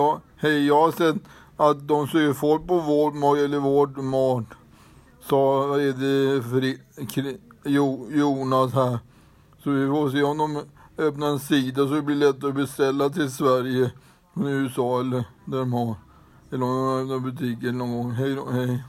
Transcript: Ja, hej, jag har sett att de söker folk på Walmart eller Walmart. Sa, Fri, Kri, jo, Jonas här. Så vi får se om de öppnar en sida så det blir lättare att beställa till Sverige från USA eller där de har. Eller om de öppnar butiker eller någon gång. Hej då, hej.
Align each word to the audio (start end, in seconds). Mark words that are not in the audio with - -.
Ja, 0.00 0.20
hej, 0.36 0.66
jag 0.66 0.80
har 0.82 0.92
sett 0.92 1.16
att 1.56 1.88
de 1.88 2.06
söker 2.06 2.32
folk 2.32 2.66
på 2.66 2.78
Walmart 2.78 3.38
eller 3.38 3.58
Walmart. 3.58 4.44
Sa, 5.20 5.74
Fri, 6.50 6.78
Kri, 7.10 7.38
jo, 7.64 8.08
Jonas 8.10 8.72
här. 8.72 8.98
Så 9.58 9.70
vi 9.70 9.86
får 9.86 10.10
se 10.10 10.22
om 10.22 10.38
de 10.38 10.62
öppnar 10.98 11.26
en 11.26 11.38
sida 11.38 11.88
så 11.88 11.94
det 11.94 12.02
blir 12.02 12.16
lättare 12.16 12.48
att 12.48 12.56
beställa 12.56 13.08
till 13.08 13.30
Sverige 13.30 13.90
från 14.34 14.46
USA 14.46 15.00
eller 15.00 15.24
där 15.44 15.58
de 15.58 15.72
har. 15.72 15.94
Eller 16.50 16.64
om 16.64 16.70
de 16.70 17.02
öppnar 17.02 17.30
butiker 17.30 17.68
eller 17.68 17.78
någon 17.78 17.96
gång. 17.96 18.10
Hej 18.10 18.34
då, 18.34 18.50
hej. 18.50 18.84